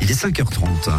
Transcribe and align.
Il 0.00 0.10
est 0.10 0.14
5h30. 0.14 0.90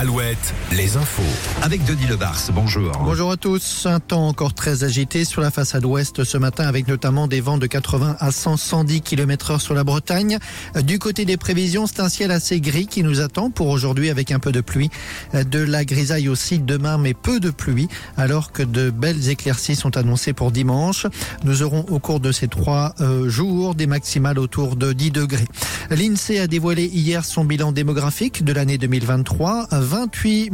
Alouette, 0.00 0.54
les 0.70 0.96
infos. 0.96 1.24
Avec 1.60 1.84
Denis 1.84 2.06
Lebars, 2.06 2.40
bonjour. 2.52 2.92
Bonjour 3.02 3.32
à 3.32 3.36
tous. 3.36 3.84
Un 3.84 3.98
temps 3.98 4.28
encore 4.28 4.54
très 4.54 4.84
agité 4.84 5.24
sur 5.24 5.40
la 5.40 5.50
façade 5.50 5.84
ouest 5.84 6.22
ce 6.22 6.38
matin 6.38 6.68
avec 6.68 6.86
notamment 6.86 7.26
des 7.26 7.40
vents 7.40 7.58
de 7.58 7.66
80 7.66 8.14
à 8.20 8.30
110 8.30 9.00
km 9.00 9.50
heure 9.50 9.60
sur 9.60 9.74
la 9.74 9.82
Bretagne. 9.82 10.38
Du 10.84 11.00
côté 11.00 11.24
des 11.24 11.36
prévisions, 11.36 11.88
c'est 11.88 11.98
un 11.98 12.08
ciel 12.08 12.30
assez 12.30 12.60
gris 12.60 12.86
qui 12.86 13.02
nous 13.02 13.20
attend 13.20 13.50
pour 13.50 13.66
aujourd'hui 13.66 14.08
avec 14.08 14.30
un 14.30 14.38
peu 14.38 14.52
de 14.52 14.60
pluie. 14.60 14.88
De 15.32 15.58
la 15.58 15.84
grisaille 15.84 16.28
aussi 16.28 16.60
demain, 16.60 16.96
mais 16.96 17.12
peu 17.12 17.40
de 17.40 17.50
pluie, 17.50 17.88
alors 18.16 18.52
que 18.52 18.62
de 18.62 18.90
belles 18.90 19.28
éclaircies 19.28 19.74
sont 19.74 19.96
annoncées 19.96 20.32
pour 20.32 20.52
dimanche. 20.52 21.08
Nous 21.42 21.64
aurons 21.64 21.84
au 21.88 21.98
cours 21.98 22.20
de 22.20 22.30
ces 22.30 22.46
trois 22.46 22.94
euh, 23.00 23.28
jours 23.28 23.74
des 23.74 23.88
maximales 23.88 24.38
autour 24.38 24.76
de 24.76 24.92
10 24.92 25.10
degrés. 25.10 25.48
L'INSEE 25.90 26.38
a 26.38 26.46
dévoilé 26.46 26.84
hier 26.84 27.24
son 27.24 27.44
bilan 27.44 27.72
démographique 27.72 28.44
de 28.44 28.52
l'année 28.52 28.78
2023. 28.78 29.66
28 29.88 30.50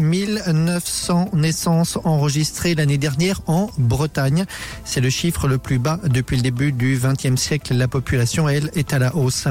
900 0.53 1.31
naissances 1.33 1.99
enregistrées 2.05 2.77
l'année 2.77 2.99
dernière 2.99 3.41
en 3.49 3.69
Bretagne. 3.79 4.45
C'est 4.85 5.01
le 5.01 5.11
chiffre 5.11 5.49
le 5.49 5.59
plus 5.59 5.81
bas 5.81 5.99
depuis 6.05 6.37
le 6.37 6.43
début 6.43 6.71
du 6.71 6.97
XXe 7.03 7.41
siècle. 7.41 7.75
La 7.75 7.89
population, 7.89 8.49
elle, 8.49 8.71
est 8.77 8.93
à 8.93 9.01
la 9.01 9.17
hausse. 9.17 9.49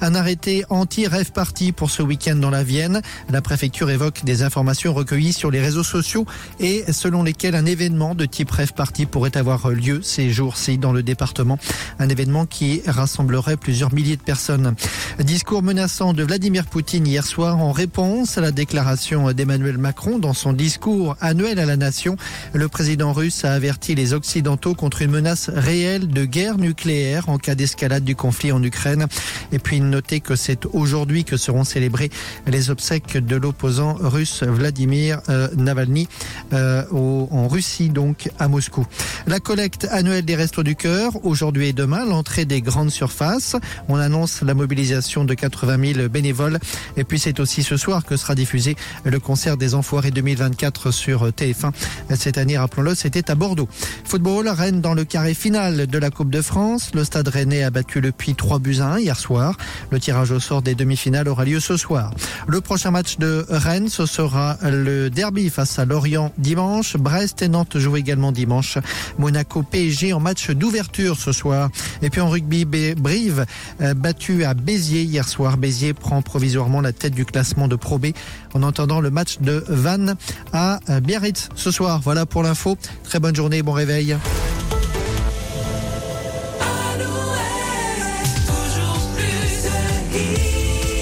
Un 0.00 0.14
arrêté 0.14 0.64
anti-rêve 0.70 1.32
parti 1.32 1.72
pour 1.72 1.90
ce 1.90 2.02
week-end 2.02 2.36
dans 2.36 2.48
la 2.48 2.64
Vienne. 2.64 3.02
La 3.28 3.42
préfecture 3.42 3.90
évoque 3.90 4.24
des 4.24 4.42
informations 4.42 4.94
recueillies 4.94 5.34
sur 5.34 5.50
les 5.50 5.60
réseaux 5.60 5.84
sociaux 5.84 6.24
et 6.58 6.90
selon 6.90 7.22
lesquelles 7.22 7.56
un 7.56 7.66
événement 7.66 8.14
de 8.14 8.24
type 8.24 8.50
rêve 8.50 8.72
parti 8.72 9.04
pourrait 9.04 9.36
avoir 9.36 9.68
lieu 9.68 10.00
ces 10.02 10.30
jours-ci 10.30 10.78
dans 10.78 10.92
le 10.92 11.02
département. 11.02 11.58
Un 11.98 12.08
événement 12.08 12.46
qui 12.46 12.80
rassemblerait 12.86 13.58
plusieurs 13.58 13.92
milliers 13.92 14.16
de 14.16 14.22
personnes. 14.22 14.74
Discours 15.18 15.62
menaçant 15.62 16.14
de 16.14 16.22
Vladimir 16.22 16.64
Poutine 16.64 17.06
hier 17.06 17.26
soir 17.26 17.58
en 17.58 17.72
réponse 17.72 18.38
à 18.38 18.40
la 18.40 18.50
déclaration 18.50 19.25
d'Emmanuel 19.32 19.78
Macron 19.78 20.18
dans 20.18 20.34
son 20.34 20.52
discours 20.52 21.16
annuel 21.20 21.58
à 21.58 21.66
la 21.66 21.76
nation. 21.76 22.16
Le 22.52 22.68
président 22.68 23.12
russe 23.12 23.44
a 23.44 23.52
averti 23.52 23.94
les 23.94 24.12
Occidentaux 24.12 24.74
contre 24.74 25.02
une 25.02 25.10
menace 25.10 25.50
réelle 25.52 26.08
de 26.08 26.24
guerre 26.24 26.58
nucléaire 26.58 27.28
en 27.28 27.38
cas 27.38 27.54
d'escalade 27.54 28.04
du 28.04 28.16
conflit 28.16 28.52
en 28.52 28.62
Ukraine. 28.62 29.06
Et 29.52 29.58
puis 29.58 29.80
notez 29.80 30.20
que 30.20 30.36
c'est 30.36 30.66
aujourd'hui 30.66 31.24
que 31.24 31.36
seront 31.36 31.64
célébrées 31.64 32.10
les 32.46 32.70
obsèques 32.70 33.16
de 33.16 33.36
l'opposant 33.36 33.94
russe 34.00 34.42
Vladimir 34.42 35.20
euh, 35.28 35.48
Navalny 35.56 36.08
euh, 36.52 36.84
en 36.92 37.48
Russie, 37.48 37.88
donc 37.88 38.30
à 38.38 38.48
Moscou. 38.48 38.86
La 39.26 39.40
collecte 39.40 39.86
annuelle 39.90 40.24
des 40.24 40.36
Restos 40.36 40.62
du 40.62 40.76
Cœur, 40.76 41.24
aujourd'hui 41.24 41.68
et 41.68 41.72
demain, 41.72 42.04
l'entrée 42.04 42.44
des 42.44 42.62
grandes 42.62 42.90
surfaces. 42.90 43.56
On 43.88 43.96
annonce 43.96 44.42
la 44.42 44.54
mobilisation 44.54 45.24
de 45.24 45.34
80 45.34 45.94
000 45.94 46.08
bénévoles. 46.08 46.58
Et 46.96 47.04
puis 47.04 47.18
c'est 47.18 47.40
aussi 47.40 47.62
ce 47.62 47.76
soir 47.76 48.04
que 48.04 48.16
sera 48.16 48.34
diffusé 48.34 48.76
le 49.04 49.15
concert 49.18 49.56
des 49.56 49.74
Enfoirés 49.74 50.10
2024 50.10 50.90
sur 50.90 51.28
TF1. 51.28 51.72
Cette 52.14 52.38
année, 52.38 52.58
rappelons-le, 52.58 52.94
c'était 52.94 53.30
à 53.30 53.34
Bordeaux. 53.34 53.68
Football, 54.04 54.48
Rennes 54.48 54.80
dans 54.80 54.94
le 54.94 55.04
carré 55.04 55.34
final 55.34 55.86
de 55.86 55.98
la 55.98 56.10
Coupe 56.10 56.30
de 56.30 56.42
France. 56.42 56.90
Le 56.94 57.04
stade 57.04 57.28
rennais 57.28 57.62
a 57.62 57.70
battu 57.70 58.00
le 58.00 58.12
Puy 58.12 58.34
3 58.34 58.58
buts 58.58 58.78
à 58.80 58.92
1 58.94 58.98
hier 59.00 59.18
soir. 59.18 59.56
Le 59.90 60.00
tirage 60.00 60.30
au 60.30 60.40
sort 60.40 60.62
des 60.62 60.74
demi-finales 60.74 61.28
aura 61.28 61.44
lieu 61.44 61.60
ce 61.60 61.76
soir. 61.76 62.12
Le 62.46 62.60
prochain 62.60 62.90
match 62.90 63.18
de 63.18 63.44
Rennes, 63.48 63.88
ce 63.88 64.06
sera 64.06 64.56
le 64.62 65.10
derby 65.10 65.50
face 65.50 65.78
à 65.78 65.84
Lorient 65.84 66.32
dimanche. 66.38 66.96
Brest 66.96 67.42
et 67.42 67.48
Nantes 67.48 67.78
jouent 67.78 67.96
également 67.96 68.32
dimanche. 68.32 68.78
Monaco 69.18 69.62
PSG 69.62 70.12
en 70.12 70.20
match 70.20 70.50
d'ouverture 70.50 71.16
ce 71.16 71.32
soir. 71.32 71.70
Et 72.02 72.10
puis 72.10 72.20
en 72.20 72.28
rugby, 72.28 72.64
Brive 72.64 73.46
euh, 73.80 73.94
battu 73.94 74.44
à 74.44 74.54
Béziers 74.54 75.02
hier 75.02 75.28
soir. 75.28 75.56
Béziers 75.56 75.94
prend 75.94 76.22
provisoirement 76.22 76.80
la 76.80 76.92
tête 76.92 77.14
du 77.14 77.24
classement 77.24 77.68
de 77.68 77.76
Pro 77.76 77.98
B 77.98 78.06
en 78.54 78.62
entendant 78.62 79.00
le 79.06 79.10
match 79.12 79.38
de 79.40 79.62
Vannes 79.68 80.16
à 80.52 80.80
Biarritz 81.00 81.48
ce 81.54 81.70
soir. 81.70 82.00
Voilà 82.02 82.26
pour 82.26 82.42
l'info. 82.42 82.76
Très 83.04 83.20
bonne 83.20 83.36
journée, 83.36 83.62
bon 83.62 83.72
réveil. 83.72 84.16